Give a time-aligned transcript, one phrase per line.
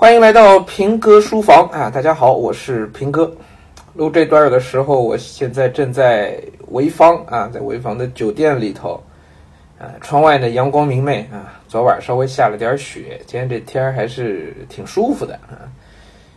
[0.00, 1.90] 欢迎来到平哥书房啊！
[1.90, 3.34] 大家好，我是平哥。
[3.94, 6.40] 录这段的时候，我现在正在
[6.70, 9.02] 潍坊啊，在潍坊的酒店里头。
[9.76, 15.66] 啊，窗外呢阳光明媚啊，昨晚稍微下了点雪，今天这天儿还是挺舒服的啊。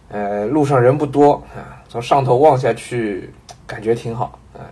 [0.10, 3.32] 呃，路上人不多啊，从上头望下去，
[3.68, 4.66] 感觉挺好啊。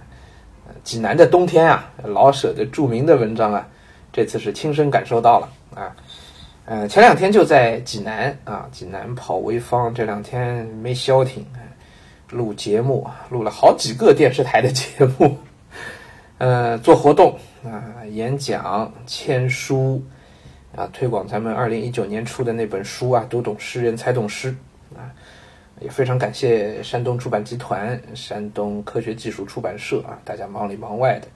[0.84, 3.68] 济南的冬天啊，老舍的著名的文章啊，
[4.12, 5.96] 这次是亲身感受到了啊。
[6.70, 11.44] 呃，前两天就在济南啊，济南跑潍坊，这两天没消停，
[12.30, 14.86] 录节目，录了好几个电视台的节
[15.18, 15.36] 目，
[16.38, 20.00] 呃，做活动啊，演讲、签书
[20.76, 24.55] 啊，推广咱们二零一九年出的那本书啊，读懂诗人，才懂诗
[24.96, 25.10] 啊，
[25.80, 31.27] 也非常感谢山东出版集团、山东科学技术出版社啊，大家忙里忙外的，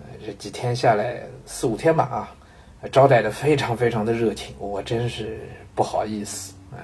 [0.00, 2.34] 呃，这几天下来四五天吧啊。
[2.90, 5.38] 招待的非常非常的热情，我真是
[5.74, 6.78] 不好意思，哎，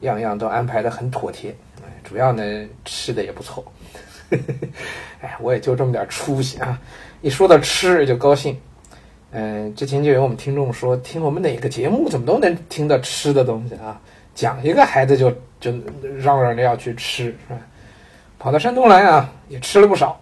[0.00, 2.42] 样样都安排的很妥帖，哎，主要呢
[2.84, 3.64] 吃的也不错，
[5.20, 6.80] 哎，我也就这么点出息啊，
[7.20, 8.58] 一说到吃就高兴，
[9.32, 14.00] 嗯，之前就有我们听众说，听我们哪个节目怎么都能听到吃的东西啊，
[14.34, 15.70] 讲一个孩子就就
[16.18, 17.58] 嚷嚷着要去吃，是吧？
[18.38, 20.18] 跑到山东来啊，也吃了不少，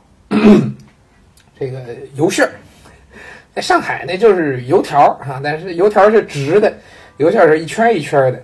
[1.57, 1.81] 这个
[2.15, 2.51] 油馅儿。
[3.61, 6.73] 上海那就是油条啊，但是油条是直的，
[7.17, 8.43] 油条是一圈一圈的。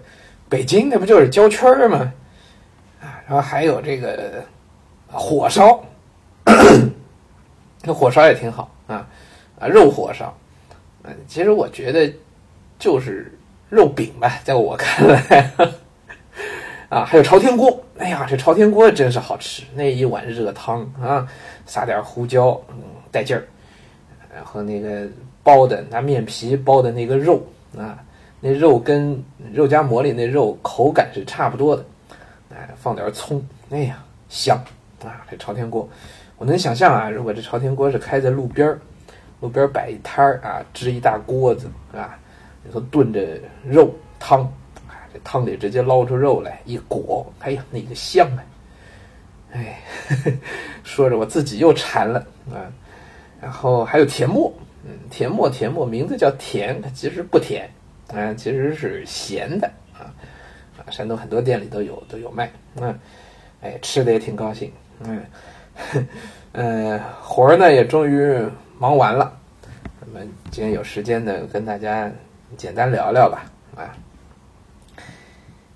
[0.49, 2.13] 北京那不就是焦圈吗？
[3.01, 4.45] 啊，然后还有这个
[5.09, 5.83] 火烧，
[7.83, 9.07] 那火烧也挺好啊
[9.59, 10.37] 啊，肉火烧。
[11.03, 12.13] 嗯，其实我觉得
[12.79, 13.37] 就是
[13.69, 15.51] 肉饼吧，在我看来
[16.89, 17.83] 啊，还有朝天锅。
[17.99, 21.27] 哎呀，这朝天锅真是好吃，那一碗热汤啊，
[21.67, 22.77] 撒点胡椒，嗯，
[23.11, 23.45] 带劲儿。
[24.35, 25.07] 然后那个
[25.45, 27.41] 包的拿面皮包的那个肉
[27.79, 28.03] 啊，
[28.41, 31.85] 那肉跟肉夹馍里那肉口感是差不多的，
[32.51, 33.41] 哎，放点葱，
[33.71, 34.59] 哎呀香
[35.05, 35.25] 啊！
[35.31, 35.89] 这朝天锅，
[36.37, 38.81] 我能想象啊，如果这朝天锅是开在路边儿，
[39.41, 42.19] 路边摆一摊儿啊，支一大锅子啊，
[42.65, 44.41] 里头炖着肉汤，
[44.89, 48.43] 啊，这汤里直接捞出肉来一裹，哎呀那个香啊！
[49.53, 49.81] 哎，
[50.83, 52.19] 说着我自己又馋了
[52.51, 52.67] 啊。
[53.45, 54.51] 然后还有甜沫，
[54.87, 57.71] 嗯，甜沫甜沫，名字叫甜，它其实不甜，
[58.09, 60.09] 啊，其实是咸的啊，
[60.79, 62.51] 啊，山东很多店里都有都有卖，
[62.81, 62.99] 嗯，
[63.61, 65.23] 哎，吃的也挺高兴，嗯，
[66.53, 68.35] 呃，活儿呢也终于
[68.79, 69.31] 忙完了，
[70.01, 72.11] 咱们今天有时间呢，跟大家
[72.57, 73.45] 简单聊聊吧，
[73.77, 73.95] 啊，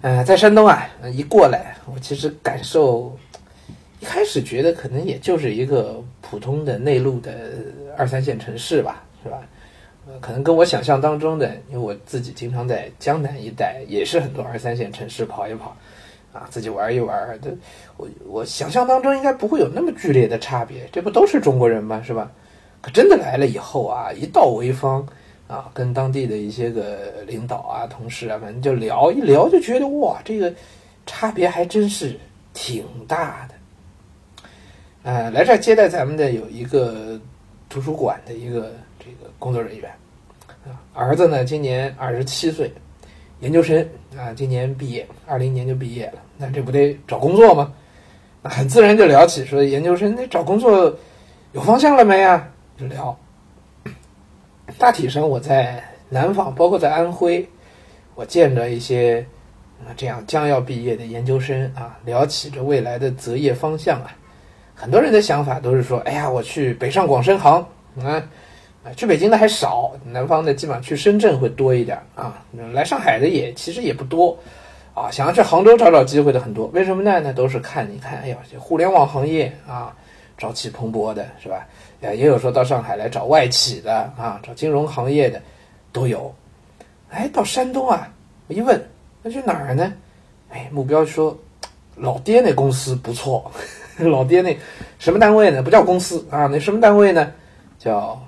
[0.00, 3.14] 呃，在山东啊，一过来，我其实感受。
[4.00, 7.32] 一开始觉得可能也就是一个普通的内陆的
[7.96, 9.40] 二三线城市吧，是吧？
[10.06, 15.76] 呃，可能跟我想象当中的，因为我自己经常在江南一带，也是很多二三线城市跑一跑，
[16.32, 17.54] 啊，自己玩一玩的。
[17.96, 22.02] 我我想象当中应该不会有那么剧烈的差别，这不都是中国人吗？
[22.06, 22.30] 是吧？
[22.80, 25.06] 可真的来了以后啊，一到潍坊
[25.46, 30.52] 啊，跟当地的一些个领导啊、同事啊，反正就聊一聊，就觉得哇，这个
[31.06, 32.18] 差别还真是
[32.54, 33.54] 挺大的。
[35.08, 37.18] 呃，来这儿接待咱们的有一个
[37.70, 39.90] 图书馆的一个这个工作人员，
[40.66, 42.70] 啊，儿子呢今年二十七岁，
[43.40, 43.80] 研究生
[44.14, 47.72] 啊，今年毕业，二零年就毕业了，那这不得找工作吗？
[48.44, 50.94] 很自然就聊起说研究生那找工作
[51.52, 52.46] 有方向了没啊？
[52.76, 53.18] 就聊，
[54.76, 57.48] 大体上我在南方，包括在安徽，
[58.14, 59.26] 我见着一些
[59.80, 64.14] 啊这样将要毕业的研究生啊，聊起这未来的择业方向啊。
[64.80, 67.66] 很多人的想法都是说：“哎呀，我去北上广深杭
[68.00, 68.22] 啊，
[68.96, 72.40] 去北京的还少，南方的基本上去深圳会多一点啊。
[72.72, 74.38] 来上海的也其实也不多
[74.94, 75.10] 啊。
[75.10, 77.20] 想要去杭州找找机会的很多，为什么呢？
[77.20, 79.92] 那都是看你看，哎呀，互联网行业啊，
[80.38, 81.66] 朝气蓬勃的是吧？
[82.00, 85.42] 也有说到上海来找外企的啊，找金融行业的
[85.90, 86.32] 都有。
[87.10, 88.08] 哎，到山东啊，
[88.46, 88.80] 我一问，
[89.24, 89.92] 那去哪儿呢？
[90.50, 91.36] 哎，目标说
[91.96, 93.50] 老爹那公司不错。”
[94.06, 94.56] 老爹那
[94.98, 95.62] 什么单位呢？
[95.62, 97.32] 不叫公司啊，那什么单位呢？
[97.78, 98.20] 叫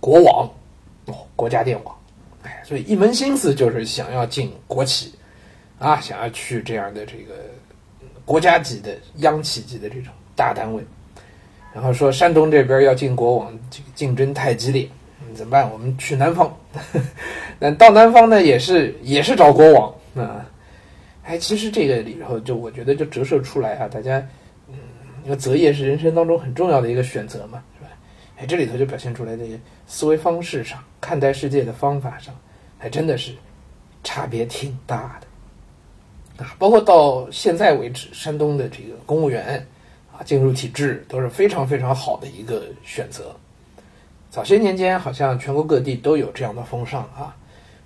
[0.00, 0.50] 国网，
[1.36, 1.96] 国家电网。
[2.42, 5.14] 哎，所以一门心思就是想要进国企
[5.78, 7.34] 啊，想要去这样的这个
[8.24, 10.82] 国家级的央企级的这种大单位。
[11.74, 14.88] 然后说山东这边要进国网，这个竞争太激烈，
[15.34, 15.70] 怎么办？
[15.70, 16.54] 我们去南方。
[17.58, 20.44] 那到南方呢，也是也是找国网啊。
[21.24, 24.22] 哎，其实这个里头就我觉得就折射出来啊，大家。
[25.24, 27.90] 因为择业是人生当中很重要的一个选择嘛，是吧？
[28.38, 29.44] 哎，这里头就表现出来的
[29.86, 32.34] 思维方式上、看待世界的方法上，
[32.78, 33.32] 还真的是
[34.02, 36.44] 差别挺大的。
[36.44, 39.64] 啊，包括到现在为止，山东的这个公务员
[40.10, 43.34] 啊进入体制都是非常非常好的一个选择。
[44.30, 47.36] 早些年间，好像全国各地都有这样的风尚啊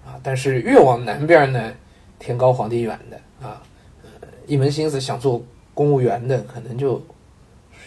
[0.07, 1.73] 啊，但是越往南边呢，
[2.21, 3.17] 天高皇帝远的
[3.47, 3.61] 啊，
[4.05, 5.45] 呃，一门心思想做
[5.75, 7.05] 公务员的可能就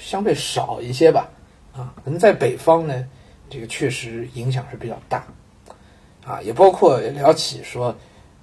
[0.10, 1.30] 相对少一些吧
[1.72, 3.06] 啊，可能在北方呢，
[3.48, 5.24] 这个确实影响是比较大
[6.26, 7.96] 啊，也包括聊起说。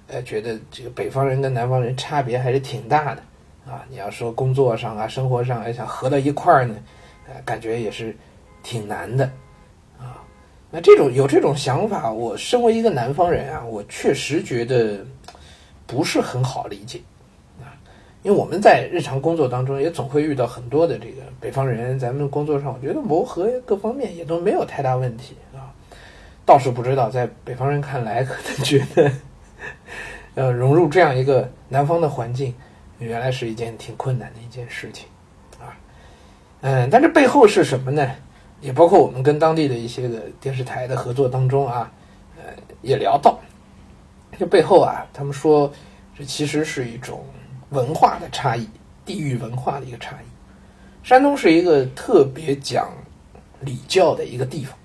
[0.09, 3.21] 呃，觉得这个北方人跟南方人差别还是挺大的，
[3.69, 6.73] 啊，你要说工作上啊、生活上还想合到一块儿呢，
[7.27, 8.15] 呃，感觉也是
[8.63, 9.25] 挺难的，
[9.99, 10.23] 啊，
[10.71, 15.05] 那这种有这种想法，我身为一个南方人啊，我确实觉得
[15.85, 17.01] 不是很好理解，
[18.27, 25.71] 因为我们在日常工作当中也总会遇到很多的这个北方人，咱们工作上我觉得磨合各方面也都没有太大问题啊，
[26.45, 29.09] 倒是不知道在北方人看来可能觉得。
[30.35, 32.53] 呃，融入这样一个南方的环境，
[32.99, 35.07] 原来是一件挺困难的一件事情，
[35.57, 35.71] 啊，
[36.59, 38.11] 嗯，但这背后是什么呢？
[38.59, 41.89] 也包括我们跟当地的一些个电视台的合作当中啊，
[42.35, 42.51] 呃，
[42.81, 43.39] 也聊到，
[44.37, 45.71] 这背后啊，他们说
[46.17, 47.23] 这其实是一种
[47.69, 48.67] 文化的差异，
[49.05, 50.25] 地域文化的一个差异。
[51.03, 52.89] 山东是一个特别讲
[53.61, 54.77] 礼教的一个地方。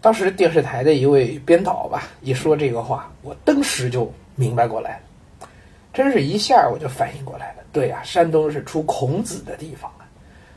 [0.00, 5.48] 当时电视台的一位编导吧，一说这个话，我当时就明白过来了，
[5.92, 7.62] 真是一下我就反应过来了。
[7.70, 10.08] 对呀，山东是出孔子的地方啊，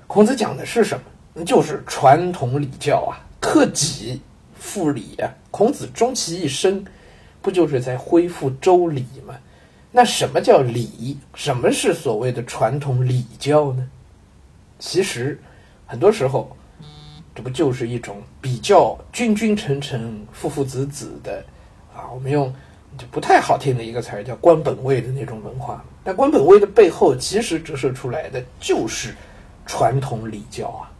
[0.07, 0.97] 孔子讲的是什
[1.35, 1.43] 么？
[1.43, 4.21] 就是传统礼教啊，克己
[4.55, 5.27] 复礼啊。
[5.51, 6.83] 孔子终其一生，
[7.41, 9.35] 不就是在恢复周礼吗？
[9.93, 11.17] 那什么叫礼？
[11.35, 13.87] 什么是所谓的传统礼教呢？
[14.79, 15.39] 其实，
[15.85, 16.53] 很多时候。
[17.35, 21.43] 这不就是一种比较君君臣臣、父父子子的
[21.91, 22.05] 啊？
[22.13, 22.53] 我们用
[22.95, 25.83] 就不太好听的一个词儿叫“官本位”的那种文化。
[26.03, 29.15] 但官本位的背后，其实折射出来的就是
[29.65, 30.91] 传统礼教啊，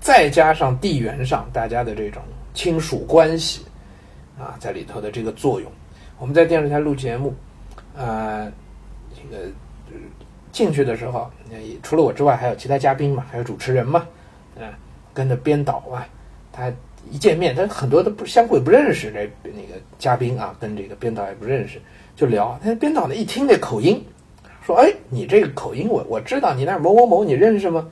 [0.00, 2.22] 再加上地缘上大家的这种
[2.52, 3.62] 亲属关系
[4.38, 5.72] 啊，在里头的这个作用。
[6.18, 7.34] 我们在电视台录节目，
[7.96, 8.52] 呃，
[9.14, 9.44] 这个
[10.52, 11.30] 进去的时候，
[11.82, 14.06] 除了我之外，还有其他嘉宾嘛，还有主持人嘛，
[14.56, 14.66] 嗯。
[15.16, 16.04] 跟着编导啊，
[16.52, 16.72] 他
[17.08, 21.80] 一见面，他很多都不相互不认识，这那个嘉宾啊，跟这个编导也不认识，
[22.16, 22.58] 就聊。
[22.64, 24.04] 那编导呢一听那口音，
[24.66, 27.88] 说：“哎，你这个口音，我我知道你那某某某，你认识吗？”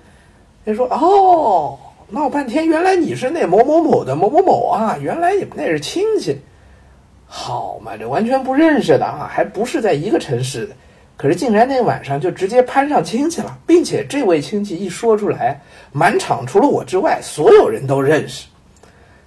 [0.67, 1.79] 他说：“哦，
[2.09, 6.37] 闹半天，原来你是那某某某的某某某啊，原来你们那是亲戚，
[7.35, 10.77] 好嘛，这完全不认识的啊，还不是在一个城市的。”
[11.17, 15.59] 可是竟然那晚上就直接攀上亲戚了，并且这位亲戚一说出来，
[15.93, 18.47] 满场除了我之外，所有人都认识。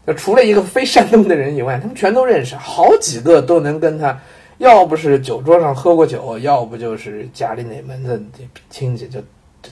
[0.05, 4.15] 就除了一个非山东的人以外，他们全都认识，好几个都能跟他，
[4.59, 8.23] 要不是酒桌上喝过酒，要不就是家里哪门子
[8.69, 9.19] 亲戚，就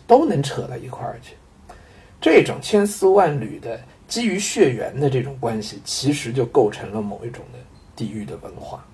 [0.07, 1.35] 都能扯到一块儿去。
[2.19, 7.59] 这种千丝万缕的基于血缘的这种关系，其实就构成了某一种的
[7.95, 8.86] 地域的文化。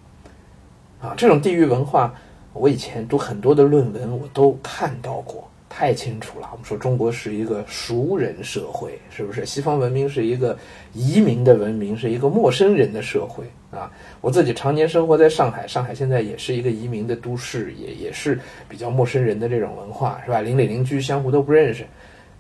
[1.02, 2.14] 啊，这种地域文化。
[2.52, 6.50] 我以前读很多的论文，我都看到过，太清楚了。
[6.52, 9.46] 我们说中国是一个熟人社会，是不是？
[9.46, 10.58] 西方文明是一个
[10.94, 13.90] 移民的文明，是一个陌生人的社会啊。
[14.20, 18.38] 我自己常年生活在上海，上海现在也是一个移民的都市，也也是
[18.68, 20.42] 比较陌生人的这种文化，是吧？
[20.42, 21.86] 邻里邻居相互都不认识。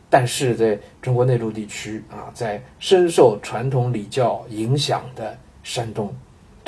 [0.09, 6.11] 但是在中国内陆地区啊，在深受传统礼教影响的山东。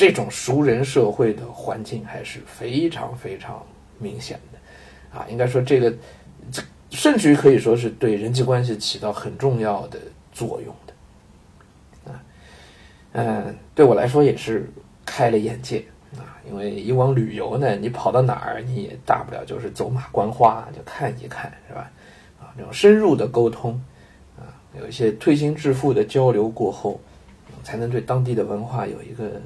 [0.01, 3.63] 这种熟人社会的环境还是非常非常
[3.99, 5.93] 明显的，啊，应该说这个，
[6.89, 9.99] 甚至于可以说是对人际关系起到很重要的
[10.33, 12.23] 作用的，啊，
[13.11, 14.67] 嗯，对我来说也是
[15.05, 15.85] 开了眼界
[16.17, 21.91] 啊，因为以往旅游呢，你跑到哪儿，你也大不了就是走马观花，就看一看，是吧？
[22.39, 23.79] 啊，这种深入的沟通，
[24.35, 26.99] 啊，有一些推心置腹的交流过后，
[27.63, 29.39] 才能对当地的文化有一个。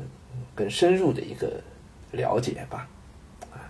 [0.55, 1.61] 更深入的一个
[2.11, 2.87] 了解吧，
[3.51, 3.69] 啊，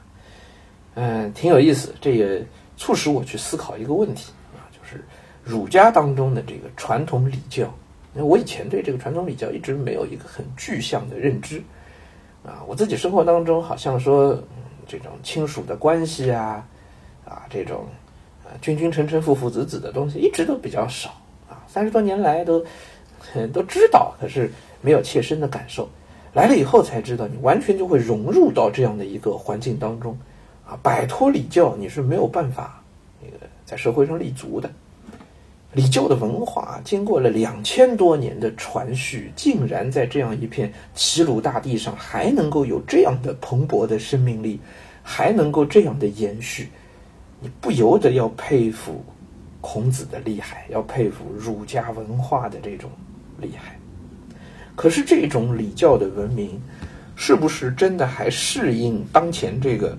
[0.93, 1.93] 嗯，挺有意思。
[1.99, 2.45] 这也
[2.77, 5.03] 促使我去思考一个问题啊，就是
[5.43, 7.63] 儒家当中的这个传统礼教。
[8.13, 11.61] 因为我以前对这个传统礼教一直没有一个很具象的认知
[12.45, 14.41] 啊，我自己生活当中好像说
[14.87, 16.65] 这种亲属的关系啊，
[17.25, 17.85] 啊，这种
[18.45, 21.09] 啊君君臣臣父父子子的东西一直都比较少
[21.49, 22.63] 啊，三十多年来都
[23.51, 24.49] 都知道，可是
[24.81, 25.89] 没有切身的感受。
[26.35, 30.17] 来了以后才知道，你完全就会融入到这样的一个环境当中，
[30.67, 32.83] 啊，摆脱礼教你是没有办法
[33.21, 34.69] 那个在社会上立足的。
[35.71, 44.59] 礼教的文化经过了两千多年的传续，竟然在这样一片齐鲁大地上还能够有这样的蓬勃的生命力，
[45.01, 46.69] 还能够这样的延续，
[47.39, 49.01] 你不由得要佩服
[49.61, 52.89] 孔子的厉害，要佩服儒家文化的这种
[53.39, 53.79] 厉害。
[54.75, 56.61] 可是这种礼教的文明，
[57.15, 59.97] 是不是真的还适应当前这个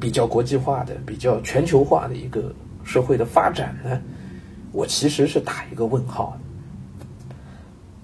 [0.00, 2.50] 比较国际化的、比较全球化的一个
[2.82, 4.00] 社会的发展呢？
[4.72, 6.34] 我其实是打一个问号。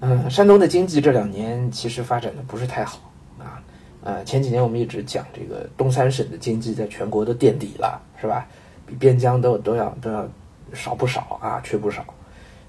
[0.01, 3.59] 嗯，山东的经济这两年其实发展的不是太好啊。
[4.03, 8.47] 呃，前几年我们一直讲这个东三省的经济在全国都垫底了，是吧？
[8.85, 10.29] 比边疆都都要都要
[10.71, 12.05] 少不少啊，缺不少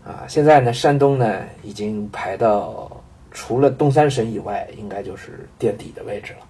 [0.03, 0.25] 啊。
[0.27, 2.91] 现在呢，山东呢已经排到。
[3.31, 6.41] 除了东三省以外，应该就是垫底的位置了。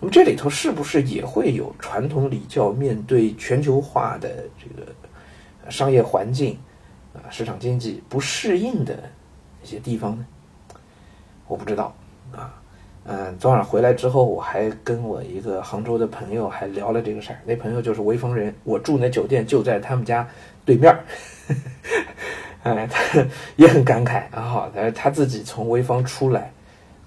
[0.00, 6.58] 那么这里头是不是也会有传统礼教面对全球化的这个商业环境
[7.14, 8.98] 啊、市场经济不适应的
[9.62, 10.26] 一些地方呢？
[11.46, 11.94] 我不知道
[12.32, 12.52] 啊。
[13.06, 17.38] 嗯，昨晚回来之后，我还跟我一个杭州的朋友还聊了这个事儿。
[17.44, 20.26] 那朋友就是潍坊人，我住那酒店就在他们家
[20.64, 21.04] 对面儿。
[22.64, 23.24] 哎，他
[23.56, 24.68] 也很感慨啊！
[24.74, 26.50] 他他自己从潍坊出来，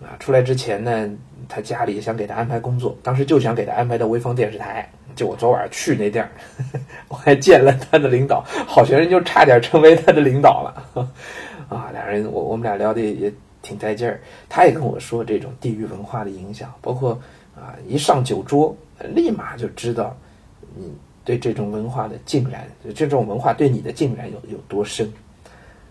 [0.02, 1.10] 啊，出来之前呢，
[1.50, 4.88] 他家里想给他安排工作，当时就想给他安排到潍坊电视台。
[5.16, 6.30] 就我昨晚去那地儿，
[7.10, 11.10] 我还见了他的领导，好学生就差点成为他的领导了。
[11.70, 13.34] 啊，俩人我我们俩聊的也
[13.64, 14.22] 挺带劲儿。
[14.48, 17.20] 他也跟我说这种地域文化的影响，包括
[17.56, 18.78] 啊，一上酒桌，
[19.16, 20.16] 立马就知道
[20.76, 20.94] 你
[21.26, 25.12] 对这种文化的浸染，这种文化对你的浸染有有多深。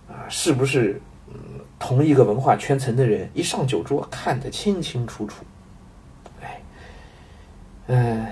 [0.09, 1.35] 啊，是不是嗯
[1.79, 5.45] 同一个文化圈层的人一上酒桌看得清清楚楚？
[6.41, 6.61] 哎，
[7.89, 8.27] 嗯，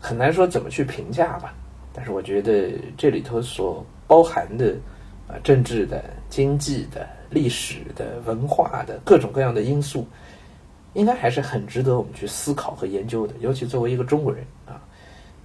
[0.00, 1.54] 很难说怎么去评价吧。
[1.92, 4.74] 但是我觉得这里头所包含的
[5.28, 10.06] 啊政治的、经济的、历史的、文化的各种各样的因素，
[10.94, 13.34] 应该还是很值得我们去思考和研究的。
[13.40, 14.82] 尤其作为一个中国人啊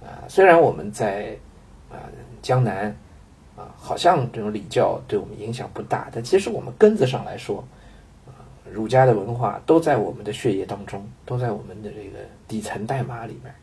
[0.02, 1.36] 啊，虽然我们在
[1.90, 1.96] 啊
[2.42, 2.96] 江南。
[3.56, 7.64] 啊，好像这种礼教对我们影响不大，但其实我们根子上来说，
[8.26, 13.54] 啊，儒家的文化都在我们的血液当中，都在我们的这个底层代码里面，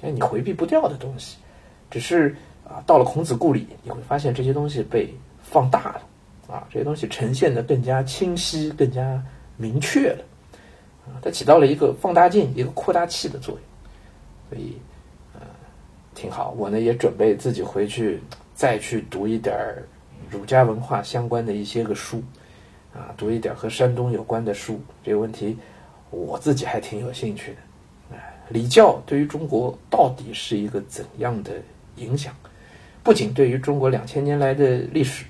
[0.00, 1.36] 是你回避不掉的东西。
[1.90, 2.34] 只是
[2.66, 9.22] 啊，到了孔子故里，你会发现这些东西被放大了，啊，这些东西呈现的更加清晰、更加
[9.58, 10.24] 明确了，
[11.06, 13.62] 啊，它起到了一个放大镜、一个扩大器的作用，
[14.48, 14.78] 所以，
[15.34, 15.40] 呃，
[16.14, 16.54] 挺好。
[16.56, 18.22] 我呢也准备自己回去。
[18.54, 19.54] 再去读一点
[20.30, 22.22] 儒家文化相关的一些个书，
[22.94, 25.58] 啊，读一点和山东有关的书，这个问题
[26.10, 28.16] 我自己还挺有兴趣的。
[28.16, 31.52] 哎，礼教对于中国到底是一个怎样的
[31.96, 32.32] 影响？
[33.02, 35.26] 不仅对于中国两千年来的历史，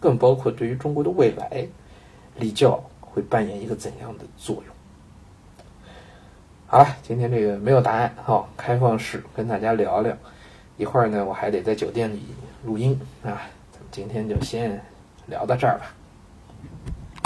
[0.00, 1.66] 更包括对于中国的未来，
[2.38, 4.74] 礼教会扮演一个怎样的作用？
[6.66, 10.16] 好了，今天这个没有答案，哈，开放式跟大家聊聊。
[10.76, 12.20] 一会儿呢，我还得在酒店里。
[12.64, 14.80] 录音啊，咱们今天就先
[15.26, 15.94] 聊到这儿吧。